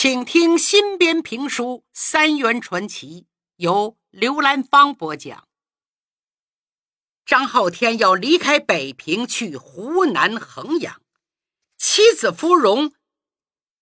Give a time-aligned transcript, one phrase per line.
[0.00, 3.22] 请听新编评书《三元传奇》，
[3.56, 5.48] 由刘兰芳播讲。
[7.26, 11.02] 张浩天要离开北平，去湖南衡阳，
[11.76, 12.92] 妻子芙蓉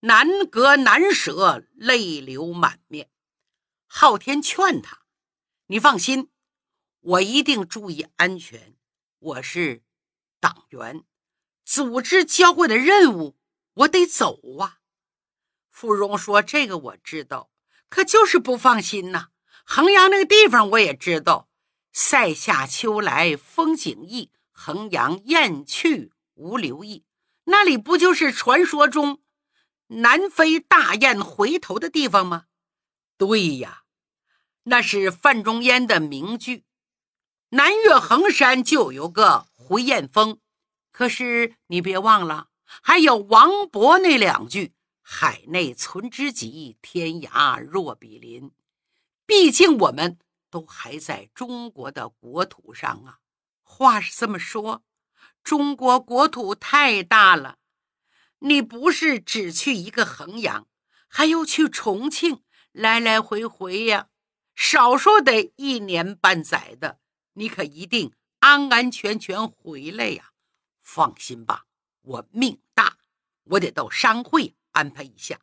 [0.01, 3.11] 难割难舍，泪流满面。
[3.87, 5.03] 浩天劝他
[5.69, 6.31] ：“你放心，
[7.01, 8.75] 我一定注意安全。
[9.19, 9.83] 我是
[10.41, 11.05] 党员，
[11.67, 13.37] 组织交过的任务，
[13.75, 14.79] 我得走啊。”
[15.77, 17.51] 芙蓉说：“这个我知道，
[17.91, 19.29] 可就是不放心呐。
[19.63, 21.51] 衡阳那个地方我也知道，
[21.93, 27.05] 塞下秋来风景异，衡阳雁去无留意。
[27.45, 29.21] 那里不就是传说中
[29.89, 32.45] 南飞大雁回头的地方吗？
[33.19, 33.83] 对呀，
[34.63, 36.65] 那是范仲淹的名句。
[37.51, 40.39] 南岳衡山就有个回雁峰，
[40.91, 44.73] 可是你别忘了，还有王勃那两句。”
[45.09, 48.51] 海内存知己，天涯若比邻。
[49.25, 50.19] 毕竟我们
[50.51, 53.21] 都还在中国的国土上啊。
[53.63, 54.83] 话是这么说，
[55.45, 57.59] 中国国土太大了，
[58.41, 60.67] 你不是只去一个衡阳，
[61.07, 62.43] 还要去重庆，
[62.73, 64.09] 来来回回呀，
[64.57, 66.99] 少说得一年半载的。
[67.35, 70.33] 你可一定安安全全回来呀！
[70.83, 71.67] 放心吧，
[72.03, 72.99] 我命大，
[73.45, 74.57] 我得到商会。
[74.77, 75.41] 安排一下，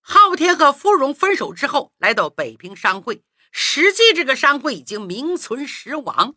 [0.00, 3.22] 昊天和芙蓉分手之后，来到北平商会。
[3.52, 6.36] 实际这个商会已经名存实亡，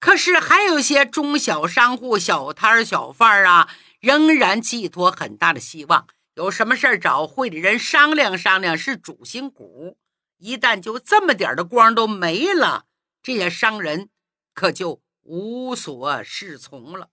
[0.00, 3.68] 可是还有一些中小商户、小摊小贩啊，
[4.00, 6.06] 仍然寄托很大的希望。
[6.34, 9.98] 有什么事儿找会里人商量商量，是主心骨。
[10.38, 12.86] 一旦就这么点的光都没了，
[13.22, 14.08] 这些商人
[14.54, 17.10] 可就无所适从了。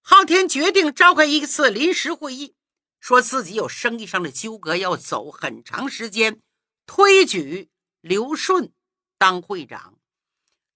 [0.00, 2.56] 昊天决定召开一次临时会议。
[3.02, 6.40] 说自己有生意上的纠葛，要走很长时间，
[6.86, 7.68] 推举
[8.00, 8.72] 刘顺
[9.18, 9.98] 当会长。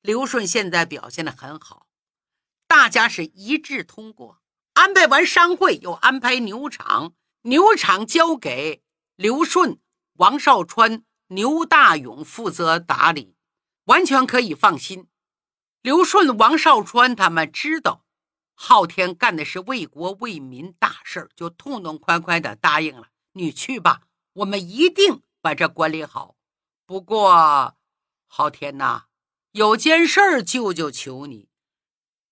[0.02, 1.86] 刘顺现在表现的很好，
[2.66, 4.40] 大家是一致通过。
[4.72, 8.82] 安排完商会，又安排牛场，牛场交给
[9.14, 9.78] 刘顺、
[10.14, 13.36] 王少川、牛大勇负责打理，
[13.84, 15.06] 完全可以放心。
[15.80, 18.04] 刘顺、王少川他们知道。
[18.58, 23.10] 昊天干的是为国为民大事儿就痛痛快快的答应了。
[23.32, 26.36] 你去吧，我们一定把这管理好。
[26.86, 27.76] 不过，
[28.26, 29.04] 昊天呐，
[29.52, 31.50] 有件事儿，舅舅求你。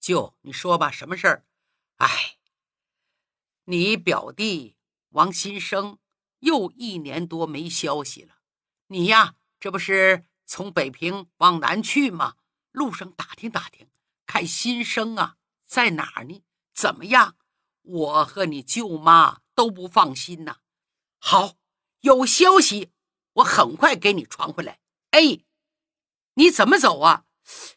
[0.01, 1.45] 舅，你说吧，什么事儿？
[1.99, 2.39] 哎，
[3.65, 4.77] 你表弟
[5.11, 5.99] 王新生
[6.41, 8.37] 又一年多没消息了。
[8.87, 12.37] 你呀，这不是从北平往南去吗？
[12.73, 13.89] 路上打听打听，
[14.27, 15.37] 看新生啊。
[15.67, 16.43] 在哪儿呢？
[16.73, 17.37] 怎么样？
[17.83, 20.57] 我和你舅妈都不放心呐。
[21.19, 21.57] 好，
[22.01, 22.93] 有消息，
[23.35, 24.81] 我很快给你传回来。
[25.11, 25.45] 哎，
[26.35, 27.25] 你怎么走啊？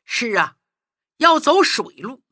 [0.06, 0.56] 是啊，
[1.18, 2.24] 要走水路。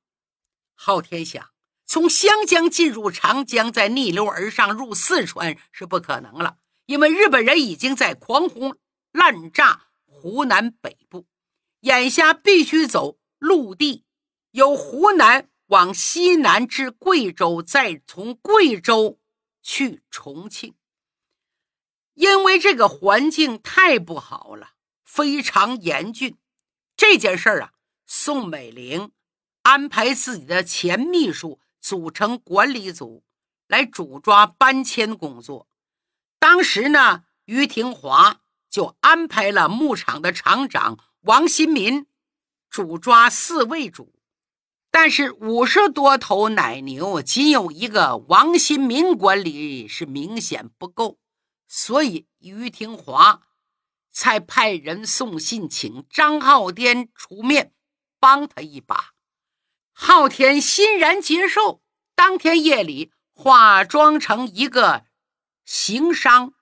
[0.74, 1.52] 昊天想
[1.86, 8.78] 从湘江进入长江，再逆流而上入四川是不可能了，因为日本人已经在狂轰
[9.12, 11.28] 滥炸湖南北部，
[11.82, 14.05] 眼下必须走陆地。
[14.56, 19.20] 由湖南往西南至贵州，再从贵州
[19.62, 20.76] 去重庆。
[22.14, 26.38] 因为这个环境太不好了，非常严峻。
[26.96, 27.74] 这件事儿啊，
[28.06, 29.12] 宋美龄
[29.64, 33.26] 安排自己的前秘书组成管理组
[33.68, 35.68] 来主抓搬迁工作。
[36.40, 38.40] 当时呢，于廷华
[38.70, 42.08] 就安排了牧场的厂长王新民
[42.70, 44.15] 主抓四位主。
[44.98, 51.20] 但是五十多头奶牛，仅有一个王新民管理是明显不够，
[51.68, 53.42] 所以于廷华
[54.10, 57.74] 才派人送信请张浩天出面
[58.22, 59.12] 帮他一把。
[59.92, 61.82] 昊天欣然接受，
[62.16, 65.04] 当天夜里化妆成一个
[65.66, 66.54] 行商，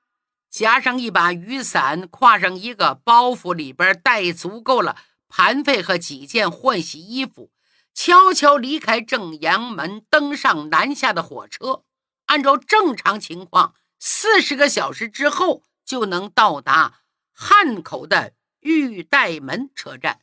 [0.49, 4.97] 夹上一把雨伞，挎上一个包袱，里边带足够了
[5.27, 7.51] 盘费和几件换洗衣服。
[7.93, 11.83] 悄悄离开正阳门，登上南下的火车。
[12.25, 17.01] 按照正常情况，四十个小时之后就能到达
[17.31, 20.21] 汉口的玉带门车站。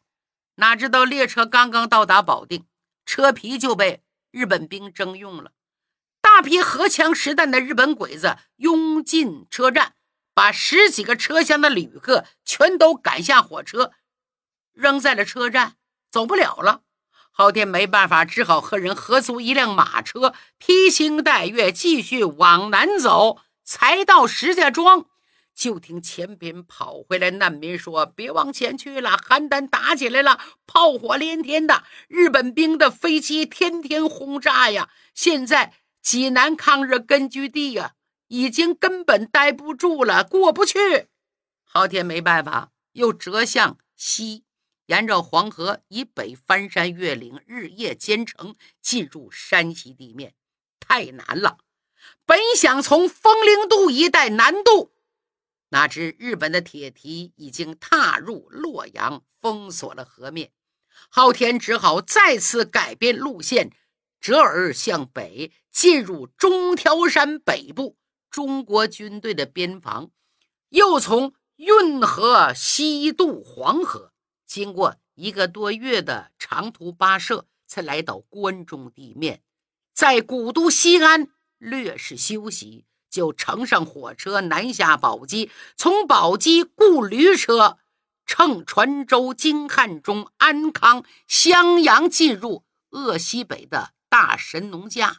[0.57, 2.67] 哪知道列车刚刚到达保定，
[3.07, 5.53] 车皮就被日本兵征用了。
[6.21, 9.95] 大批荷枪实弹的日本鬼子拥进车站，
[10.35, 13.93] 把十几个车厢的旅客全都赶下火车，
[14.73, 15.77] 扔在了车站，
[16.11, 16.83] 走不了了。
[17.31, 23.39] 昊天没办法，只好和人合租一辆马车，披星戴月，继续往南走。
[23.65, 25.07] 才到石家庄，
[25.55, 34.91] 就听前边跑回来难民说：“别往前去了，邯郸打起来了，炮火连天的，日本兵的飞机天天轰炸呀！
[35.15, 37.93] 现在济南抗日根据地呀，
[38.27, 41.07] 已经根本待不住了，过不去。”
[41.65, 44.43] 昊天没办法，又折向西，
[44.91, 50.35] 沿着黄河以北翻山越岭，日夜兼程，进入山西地面，
[50.81, 51.59] 太难了。
[52.27, 54.91] 本想从风陵渡一带南渡，
[55.69, 60.51] 哪知日本的铁蹄已经踏入洛阳，封锁了河面。
[61.09, 63.71] 昊天只好再次改变路线，
[64.21, 67.97] 折而向北，进入中条山北部
[68.29, 70.11] 中国军队的边防，
[70.71, 74.10] 又从运河西渡黄河，
[74.51, 79.45] 经过一个多月的长途跋涉，才来到关中地面，
[79.95, 81.29] 在古都西安。
[81.59, 87.79] 略事休息，就乘上火车南下宝鸡，从宝鸡雇驴车，
[88.27, 95.19] 乘船舟经汉中、安康、襄阳，进入鄂西北的大神农架，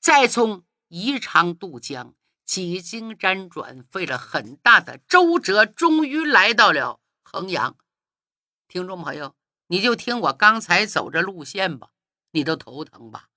[0.00, 7.76] 再从宜昌渡江，几经辗转，费了很大的周折，终于来到了衡阳。
[8.68, 9.34] 听众朋友，
[9.68, 11.90] 你就听我刚才走这路线吧，
[12.32, 13.28] 你都头疼吧？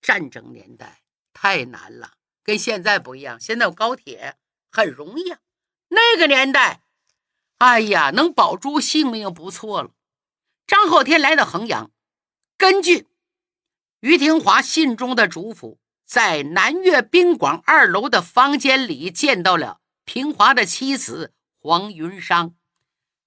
[0.00, 1.00] 战争年代。
[1.34, 2.12] 太难了，
[2.44, 3.40] 跟现在不一样。
[3.40, 4.36] 现在有高铁
[4.70, 5.40] 很容易啊。
[5.88, 6.82] 那个年代，
[7.56, 9.92] 哎呀，能保住性命不错了。
[10.66, 11.90] 张浩天来到衡阳，
[12.58, 13.08] 根据
[14.00, 22.52] 于廷华信中的嘱咐，在南岳宾馆二楼的房间里见到了平华的妻子黄云裳。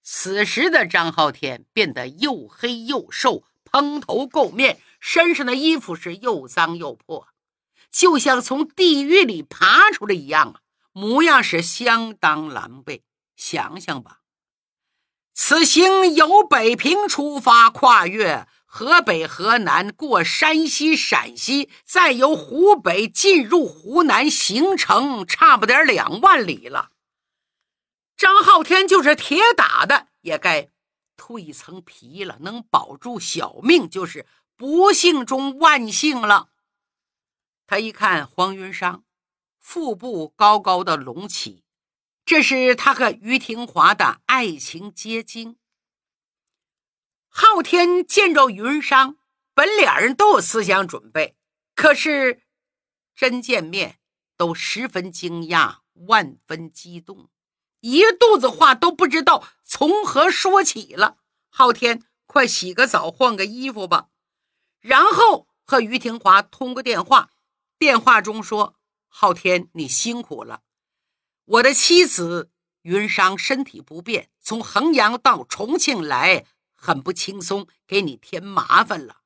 [0.07, 7.27] 此时的张浩天变得又黑又瘦，蓬头垢面，身上的衣服是又脏又破。
[7.89, 10.61] 就像从地狱里爬出来一样啊，
[10.93, 13.01] 模样是相当狼狈。
[13.35, 14.19] 想想吧，
[15.33, 26.91] 此行由北平出发，跨越河北、河南，过山西、陕西，再由湖北进入湖南，行程差不点两万里了。
[28.17, 30.71] 张浩天就是铁打的，也该
[31.17, 32.37] 脱一层皮了。
[32.41, 34.25] 能保住小命，就是
[34.55, 36.49] 不幸中万幸了。
[37.67, 39.03] 他一看黄云裳，
[39.59, 41.65] 腹部高高的隆起，
[42.23, 45.57] 这是他和于廷华的爱情结晶。
[47.27, 49.17] 昊天见着云裳，
[49.53, 51.35] 本俩人都有思想准备，
[51.73, 52.43] 可是
[53.13, 53.99] 真见面，
[54.37, 57.29] 都十分惊讶，万分激动，
[57.85, 61.17] 一肚子话都不知道从何说起了。
[61.49, 64.07] 昊天，快洗个澡，换个衣服吧，
[64.81, 67.29] 然后和于廷华通个电话。
[67.77, 68.73] 电话中说
[69.07, 70.61] ：“昊天，你辛苦了。
[71.45, 72.49] 我的妻子
[72.81, 79.17] 云裳身体不便，从衡阳到重庆来很不轻松，给你添麻烦了。”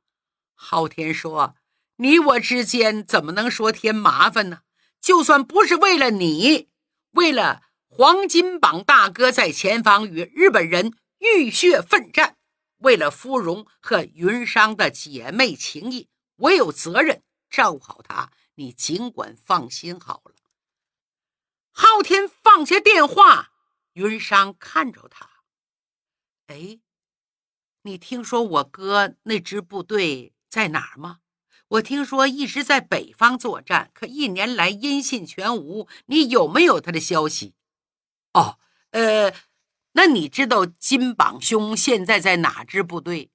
[0.53, 1.55] 昊天说
[1.95, 4.63] ：“你我之间怎么能说添麻烦呢？
[4.99, 6.67] 就算不是为了你，
[7.11, 12.37] 为了黄金榜大哥在前方与日本人浴血奋战，
[12.77, 16.07] 为了芙蓉和云裳的姐妹情谊，
[16.37, 20.35] 我有责任照顾好她。”你尽管放心好了。
[21.71, 23.53] 昊天放下电话，
[23.93, 25.29] 云裳看着他。
[26.47, 26.81] 哎，
[27.83, 31.19] 你听说我哥那支部队在哪儿吗？
[31.69, 35.87] 我听说一直在北方作战，可一年来音信全无。
[36.07, 37.55] 你有没有他的消息？
[38.39, 38.57] 哦，
[38.91, 39.33] 呃，
[39.91, 43.31] 那你知道金榜兄现在在哪支部队？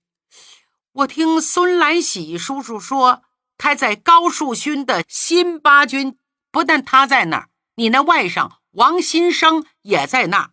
[0.92, 3.22] 我听孙兰喜叔叔说。
[3.56, 6.18] 他在高树勋的新八军，
[6.50, 10.50] 不但他在那儿，你那外甥王新生也在那儿。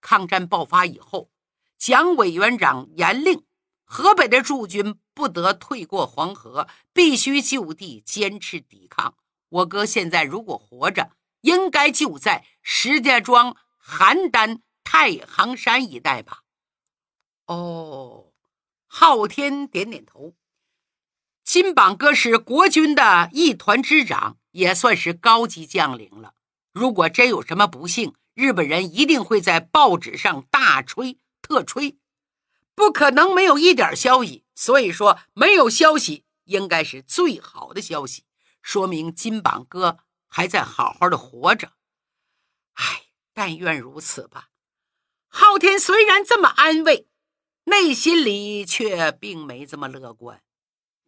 [0.00, 1.30] 抗战爆发以后，
[1.78, 3.44] 蒋委员长严令，
[3.84, 9.14] 河北的驻军不得退过黄河，必须就地坚持抵抗。
[9.50, 11.10] 我哥现在如果活着，
[11.42, 16.42] 应该就在石家庄、邯郸、太行山一带吧？
[17.46, 18.32] 哦，
[18.86, 20.34] 昊天点点头。
[21.42, 26.34] 金榜哥是国军的一团之长，也算是高级将领了。
[26.72, 31.98] 如果真有什么不幸，日本人一定会在报纸上大吹特吹，
[32.76, 34.44] 不可能没有一点消息。
[34.54, 38.24] 所以说，没有消息应该是最好的消息，
[38.62, 41.72] 说明金榜哥还在好好的活着。
[42.74, 43.06] 唉，
[43.40, 44.50] 但愿如此吧。
[45.26, 47.08] 昊天虽然这么安慰，
[47.64, 50.42] 内心里却并没这么乐观。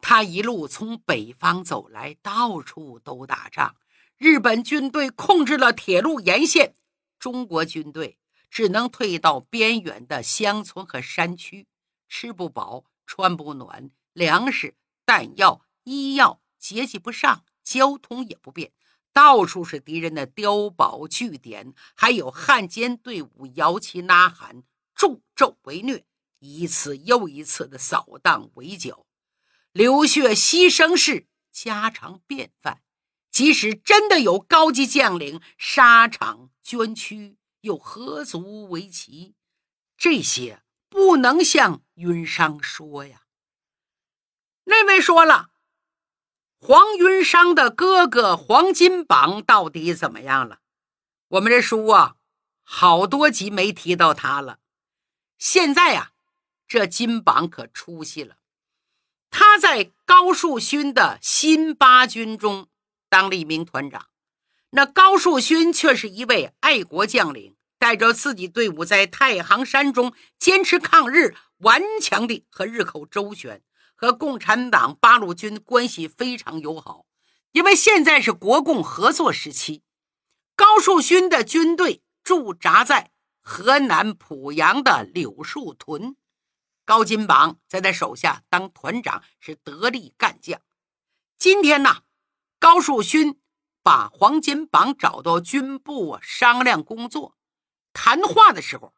[0.01, 3.77] 他一路从北方走来，到处都打仗，
[4.17, 6.75] 日本军队控制了铁路沿线，
[7.19, 8.17] 中国军队
[8.49, 11.67] 只能退到边远的乡村和山区，
[12.09, 14.75] 吃不饱，穿不暖，粮食、
[15.05, 18.73] 弹药、医药接济不上，交通也不便，
[19.13, 24.63] 到处是敌人的碉堡据点，还有汉奸队伍摇旗呐喊，
[24.95, 26.07] 助纣为虐，
[26.39, 29.07] 一次又一次的扫荡围剿，
[29.73, 32.83] 流血牺牲是家常便饭。
[33.31, 39.35] 即使真的有高级将领沙场捐躯，又何足为奇？
[39.97, 43.23] 这些不能向云商说呀。
[44.65, 45.52] 那位说了，
[46.65, 50.61] 黄云商的哥哥黄金榜到底怎么样了？
[51.27, 52.15] 我们这书啊，
[52.63, 54.61] 好多集没提到他了。
[55.39, 56.13] 现在呀，
[56.69, 58.37] 这金榜可出息了，
[59.29, 62.69] 他在高树勋的新八军中。
[63.09, 64.07] 当了一名团长，
[64.71, 73.61] 那高树勋却是一位爱国将领，带着自己队伍在太行山中坚持抗日，顽强地和日寇周旋，
[74.03, 77.07] 和共产党八路军关系非常友好。
[77.53, 79.85] 因为现在是国共合作时期，
[80.57, 86.17] 高树勋的军队驻扎在河南濮阳的柳树屯，
[86.85, 90.61] 高金榜在他手下当团长，是得力干将。
[91.39, 92.03] 今天呢？
[92.59, 93.39] 高树勋
[93.85, 97.37] 把黄金榜找到军部商量工作，
[97.93, 98.95] 谈话的时候，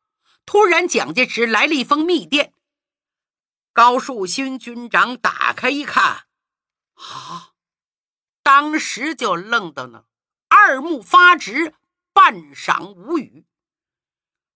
[0.47, 2.55] 突然蒋介石来了一封密电。
[3.75, 6.29] 高树勋军长打开一看，
[6.95, 7.55] 啊，
[8.41, 10.05] 当时就愣到那，
[10.49, 11.75] 二目发直，
[12.13, 13.45] 半晌无语。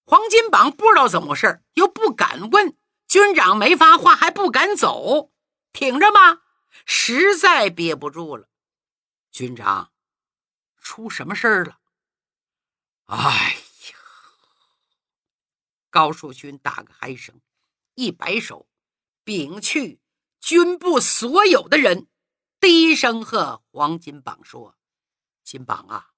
[0.04, 5.32] 黄金榜不知道怎么回事，又不敢问军长，没发话还不敢走，
[5.72, 6.42] 挺着吧？
[6.86, 8.48] 实在憋不住了。
[9.32, 9.92] 军长，
[10.80, 11.80] 出什么事儿了？
[13.06, 13.56] 哎
[13.90, 13.98] 呀！
[15.90, 17.40] 高树勋打个嗨声，
[17.96, 18.68] 一摆手，
[19.28, 20.00] 禀去
[20.40, 22.08] 军部所有的人，
[22.58, 24.74] 低声和黄金榜说
[25.44, 26.12] ：“金榜啊，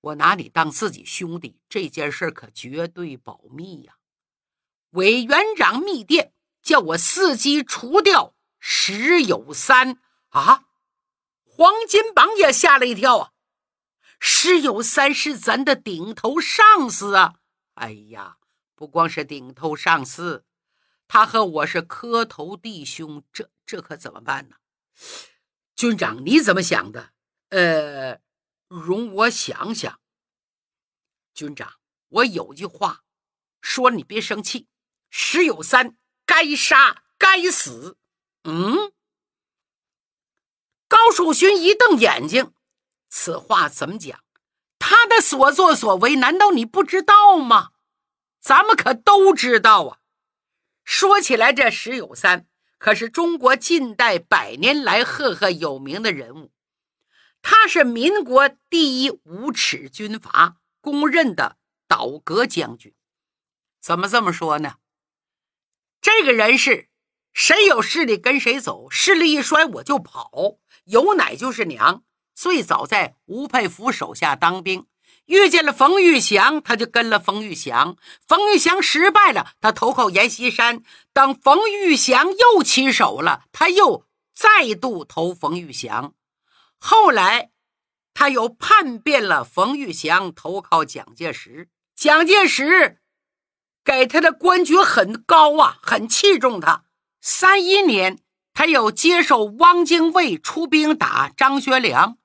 [0.00, 3.98] 我拿你当自己兄弟，这件事可绝对保密呀！
[4.92, 6.32] 委员长密电，
[6.62, 10.64] 叫我伺机除掉石有三啊！”
[11.44, 13.32] 黄金榜也吓了一跳啊！
[14.18, 17.34] 石有三是咱的顶头上司啊！
[17.74, 18.38] 哎呀，
[18.74, 20.46] 不光是顶头上司，
[21.08, 24.56] 他和我是磕头弟兄，这这可怎么办呢？
[25.74, 27.12] 军长你怎么想的？
[27.50, 28.20] 呃，
[28.68, 30.00] 容我想想。
[31.34, 31.74] 军长，
[32.08, 33.04] 我有句话
[33.60, 34.68] 说，你别生气。
[35.10, 37.96] 十有三该杀该死。
[38.44, 38.92] 嗯。
[40.88, 42.52] 高树勋一瞪眼睛，
[43.08, 44.24] 此话怎么讲？
[44.78, 47.72] 他的所作所为，难道你不知道吗？
[48.40, 49.98] 咱们可都知道啊！
[50.86, 52.46] 说起来，这石有三
[52.78, 56.52] 可是中国近代百年来赫赫有名的人物，
[57.42, 62.94] 他是民国第一无耻军阀，公认的倒戈将军。
[63.80, 64.76] 怎么这么说呢？
[66.00, 66.88] 这个人是
[67.32, 70.58] 谁有势力跟谁走，势力一衰我就跑。
[70.84, 72.04] 有奶就是娘。
[72.32, 74.86] 最早在吴佩孚手下当兵，
[75.26, 77.96] 遇见了冯玉祥，他就跟了冯玉祥。
[78.26, 80.82] 冯玉祥失败了，他投靠阎锡山。
[81.12, 84.04] 等冯玉祥又起手了，他又
[84.34, 86.14] 再度投冯玉祥。
[86.78, 87.50] 后来
[88.14, 91.68] 他又叛变了，冯玉祥投靠蒋介石。
[91.94, 92.98] 蒋介石
[93.84, 96.84] 给他的官爵很高啊，很器重他。
[97.20, 98.18] 三一年。
[98.58, 102.16] 他又接受汪精卫出兵打张学良，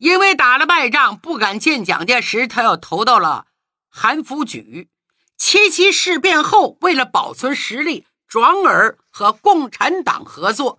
[0.00, 3.48] 因为打了败仗，不敢见蒋介石，他又投到了
[3.90, 4.88] 韩复榘。
[5.36, 10.78] 七七事变后，为了保存实力，转而和共产党合作，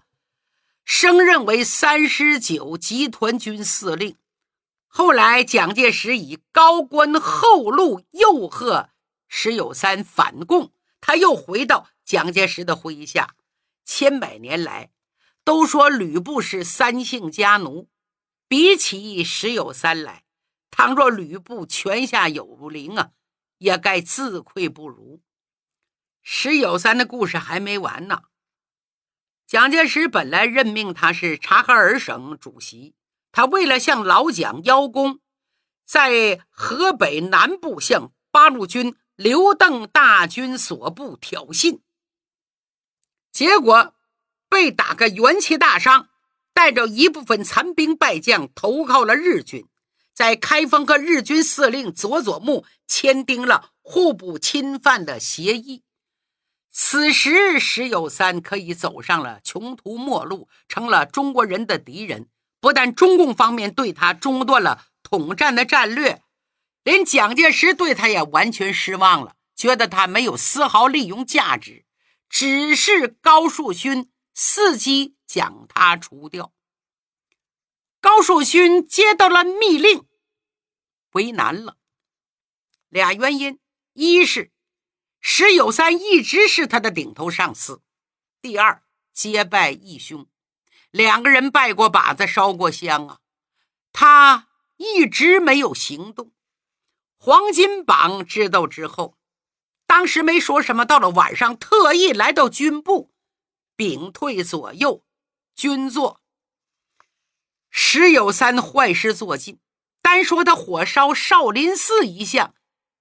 [0.83, 4.15] 升任为三十九集团军司令。
[4.87, 8.87] 后来，蒋介石以高官厚禄诱惑
[9.27, 13.35] 石友三反共，他又回到蒋介石的麾下。
[13.85, 14.89] 千百年来。
[15.43, 17.89] 都说吕布是三姓家奴，
[18.51, 20.25] 比起石有三来，
[20.71, 23.11] 倘若吕布泉下有灵啊，
[23.59, 25.21] 也该自愧不如。
[26.21, 28.23] 石有三的故事还没完呢。
[29.47, 32.93] 蒋介石本来任命他是察哈尔省主席，
[33.31, 35.21] 他为了向老蒋邀功，
[35.85, 41.79] 在河北南部向八路军刘邓大军所部挑衅，
[43.31, 43.95] 结果。
[44.49, 46.09] 被打个元气大伤，
[46.61, 49.65] 带着一部分残兵败将投靠了日军。
[50.13, 55.81] 在开封和日军司令佐佐木签订了互不侵犯的协议。
[56.69, 62.27] 此时，石友三可以走上了穷途末路，成了中国人的敌人。
[62.59, 66.21] 不但中共方面对他中断了统战的战略，
[66.83, 71.85] 连蒋介石对他也完全失望了，觉得他没有丝毫利用价值，
[72.29, 76.53] 只是高树勋伺机将他除掉。
[77.99, 80.05] 高树勋接到了密令，
[81.11, 81.77] 为难了。
[82.89, 83.59] 俩原因，
[83.93, 84.51] 一是。
[85.19, 87.83] 石有三一直是他的顶头上司。
[88.41, 88.83] 第二，
[89.13, 90.27] 结拜义兄，
[90.89, 93.19] 两个人拜过把子，烧过香啊。
[93.93, 94.47] 他
[94.77, 96.33] 一直没有行动。
[97.17, 99.15] 黄金榜知道之后，
[99.85, 103.13] 当时没说什么，到了晚上，特意来到军部，
[103.81, 105.03] 屏退左右，
[105.55, 106.21] 军座。
[107.71, 109.59] 石有三坏事做尽，
[110.03, 112.53] 单说他火烧少林寺一项，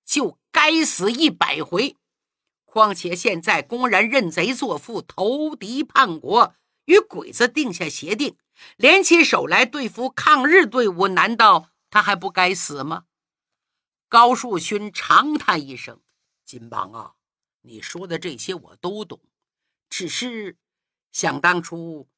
[0.06, 1.98] 就该死一百回。
[2.64, 6.54] 况且现在公然认贼作父、投敌叛国，
[6.86, 8.38] 与鬼子定下协定，
[8.78, 13.04] 联起手来对付抗日队伍，难道他还不该死吗？
[14.08, 16.00] 高树勋长叹一声
[16.46, 17.12] ：“金榜啊，
[17.60, 19.20] 你说的这些我都懂，
[19.90, 20.56] 只是
[21.12, 22.08] 想当初……”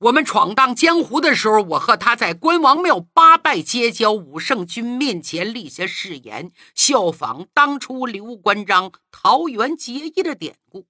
[0.00, 10.86] 我们闯荡江湖的时候，我和他在关王庙八拜结交，武圣君面前立下誓言，效仿当初刘关张桃园结义的典故，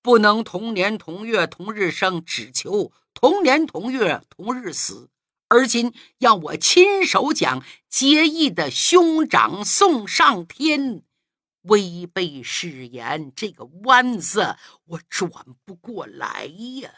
[0.00, 5.10] 不能同年同月同日生，只求同年同月同日死。
[5.48, 11.02] 而今要我亲手将结义的兄长送上天，
[11.62, 15.30] 违背誓言，这个弯子我转
[15.64, 16.46] 不过来
[16.80, 16.92] 呀。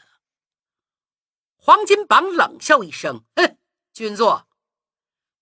[1.57, 3.57] 黄金榜冷笑一声：“哼，
[3.93, 4.47] 军座，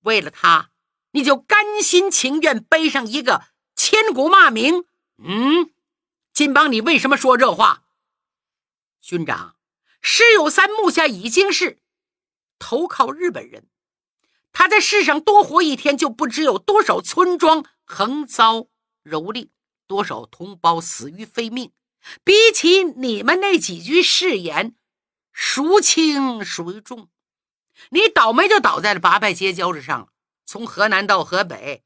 [0.00, 0.71] 为了他，
[1.12, 4.85] 你就甘心情愿背上一个千古骂名？
[5.19, 5.73] 嗯，
[6.33, 7.85] 金榜，你为什么说这话？
[9.01, 9.57] 军长，
[10.01, 11.81] 石友三目下已经是
[12.59, 13.68] 投靠日本人，
[14.53, 18.68] 他在世上多活一天，就不知有多少村庄横遭
[19.05, 19.49] 蹂躏，
[19.87, 21.73] 多少同胞死于非命。
[22.25, 24.77] 比起你们那几句誓言。”
[25.33, 27.09] 孰轻孰重？
[27.91, 30.12] 你倒霉就倒在了八拜街交之上
[30.45, 31.85] 从河南到河北，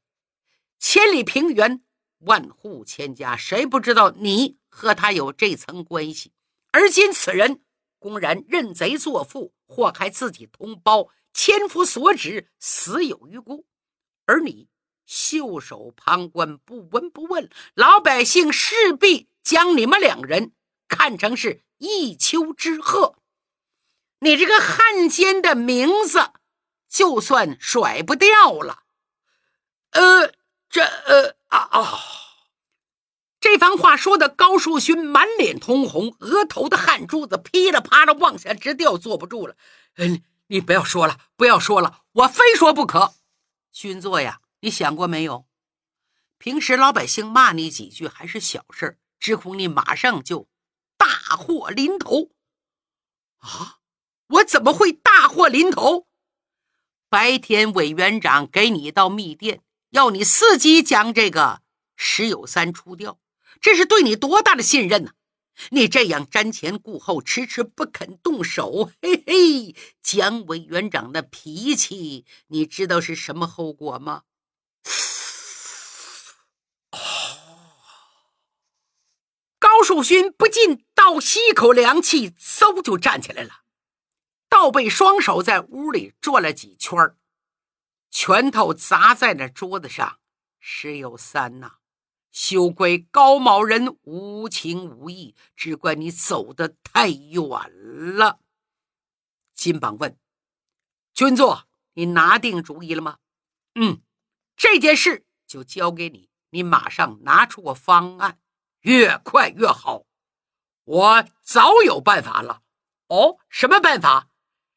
[0.77, 1.81] 千里平原，
[2.19, 6.33] 万户千家，谁不知道你和他有这层关系？
[6.71, 7.63] 而今此人
[7.99, 13.65] 公然认贼作父，祸害自己同胞，千夫所指，死有余辜。
[14.25, 14.67] 而你
[15.07, 20.51] 袖手旁观，不闻不问，老百姓势必将你们两人
[20.87, 23.15] 看成是一丘之貉。
[24.19, 26.31] 你这个汉奸的名字，
[26.89, 28.83] 就算甩不掉了。
[29.91, 30.33] 呃，
[30.69, 31.99] 这呃啊啊！
[33.39, 39.55] 这番话说的高树勋满脸通红，额头的汗珠子噼里啪啦往下直掉，坐不住了。
[39.95, 43.13] 嗯，你不要说了，不要说了，我非说不可。
[43.71, 45.47] 勋座呀，你想过没有？
[46.39, 50.47] 平时老百姓骂你几句还是小事儿只恐你马上就
[50.97, 52.31] 大祸临头
[53.39, 53.79] 啊！
[54.27, 56.07] 我怎么会大祸临头？
[57.09, 61.61] 白天委员长给你一道密电，要你伺机将这个
[61.95, 63.19] 石有三除掉，
[63.61, 65.13] 这是对你多大的信任呢？
[65.71, 74.23] 你这样瞻前顾后，迟迟不肯动手，嘿嘿，蒋委员长的脾气，你知道是什么后果吗？
[79.59, 83.61] 高树勋不禁倒吸一口凉气，嗖就站起来了。
[84.49, 87.17] 倒背双手在屋里转了几圈
[88.09, 90.19] 拳头砸在了桌子上。
[90.59, 91.77] 石有三呐，
[92.31, 98.39] 休怪高某人无情无义，只怪你走得太远了。
[99.53, 100.17] 金榜问
[101.13, 103.17] ：“军座，你拿定主意了吗
[103.75, 104.01] ？”“嗯，
[104.57, 108.39] 这件事就交给你，你马上拿出个方案，
[108.81, 110.05] 越快越好。
[110.83, 112.63] 我早有办法了。
[113.07, 114.29] ”“哦，什么办法？”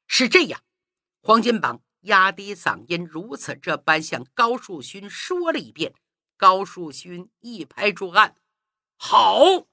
[0.07, 0.63] 是这样，
[1.23, 5.95] 黄金榜压低嗓音，如此这般向高树勋说了一遍。
[6.37, 8.37] 高树勋一拍桌案
[8.97, 9.67] ：“好，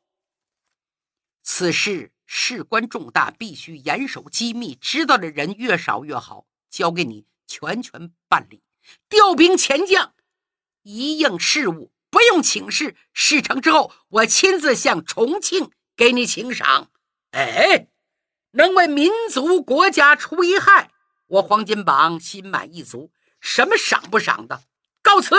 [1.43, 6.47] 此事事关重大，必须严守机密，知道的人越少越好。
[6.69, 8.61] 交给你全权办理，
[9.09, 10.13] 调兵遣将，
[10.83, 12.95] 一应事务，不用请示。
[13.13, 16.89] 事成之后，我亲自向重庆给你请赏。”
[17.31, 17.87] 哎。
[18.51, 20.89] 能为民族国家除一害，
[21.27, 23.11] 我黄金榜心满意足。
[23.39, 24.63] 什么赏不赏的，
[25.03, 25.35] 告辞。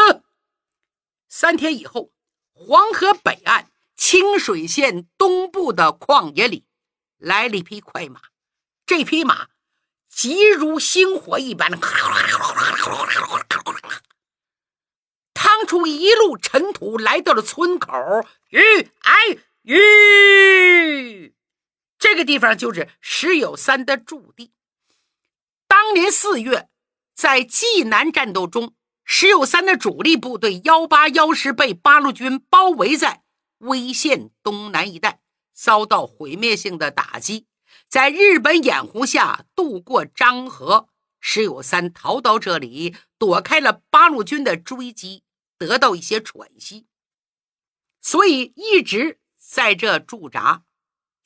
[1.29, 2.13] 三天以后，
[2.53, 6.67] 黄河北岸清水县东部的旷野里，
[7.17, 8.21] 来了一匹快马。
[8.87, 9.49] 这匹马
[10.09, 11.79] 急如星火一般的，
[15.59, 17.93] 趟出一路尘土，来到了村口。
[18.49, 18.61] 吁，
[19.01, 21.35] 哎，吁！
[21.99, 24.53] 这个地方就是石友三的驻地。
[25.67, 26.69] 当年四月，
[27.13, 33.25] 在济南战斗中，石友三的主力部队幺八幺师被八路军包围在
[33.59, 35.21] 威县东南一带，
[35.53, 37.47] 遭到毁灭性的打击。
[37.89, 40.89] 在日本掩护下渡过漳河，
[41.21, 45.25] 石友三逃到这里，躲开了八路军的追击，
[45.59, 46.87] 得到一些喘息，
[48.01, 50.63] 所以一直在这驻扎。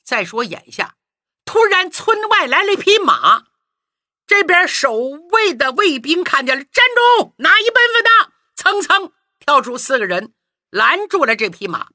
[0.03, 0.97] 再说眼下，
[1.45, 3.45] 突然村外来了一匹马，
[4.27, 6.83] 这边守卫的卫兵看见了，站
[7.19, 7.33] 住！
[7.37, 8.33] 哪一辈分的？
[8.55, 10.33] 蹭蹭跳出四个人，
[10.69, 11.89] 拦住了这匹马。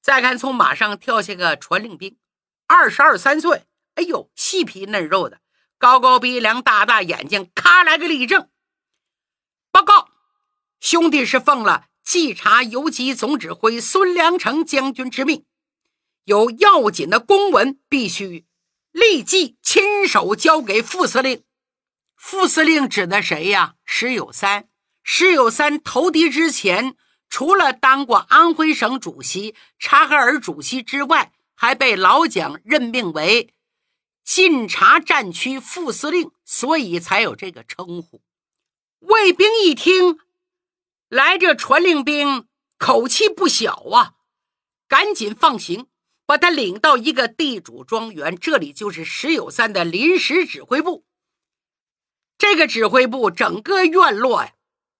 [0.00, 2.16] 再看从马上跳下个传令兵，
[2.66, 5.40] 二十二三岁，哎呦，细皮嫩肉的，
[5.78, 8.48] 高高鼻梁，大大眼睛，咔来个立正。
[10.86, 15.44] 兄弟是奉了稽查游击总指挥孙良诚将军之命。
[16.22, 18.46] 有要紧的公文，必须
[18.92, 21.42] 立即亲手交给副司令。
[22.14, 23.74] 副司令指的谁呀？
[23.84, 24.68] 石友三。
[25.02, 26.94] 石友三投敌之前，
[27.28, 33.52] 除了当过安徽省主席、察哈尔主席之外，还被老蒋任命为
[34.22, 38.22] 晋察战区副司令，所以才有这个称呼。
[39.00, 40.18] 卫兵一听，
[41.16, 44.12] 来这传令兵口气不小啊，
[44.86, 45.86] 赶紧放行。
[46.26, 51.06] 把他领到一个地主庄园，这里就是石有三的临时指挥部。
[52.36, 54.52] 这个指挥部整个院落呀，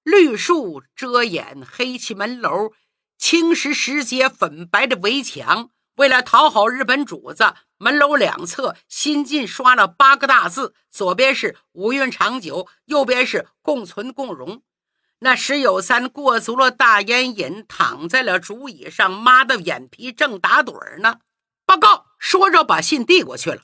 [0.04, 2.72] 绿树遮掩，黑漆门楼，
[3.18, 5.68] 青石石阶，粉白的围墙。
[5.96, 14.62] 为了讨好日本主子，门楼两侧新近刷了八个大字，左边是“五运长久”，右边是“共存共荣”。
[15.20, 21.20] 那石有三过足了大烟瘾，躺在了竹椅上，妈的眼皮正打盹儿呢。
[21.64, 23.62] 报告，说着把信递过去了。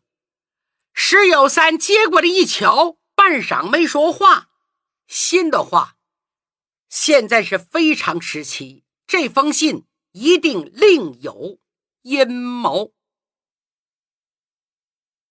[0.94, 4.48] 石有三接过来一瞧，半晌没说话。
[5.06, 5.96] 信的话，
[6.88, 11.58] 现在是非常时期，这封信一定另有
[12.02, 12.92] 阴谋。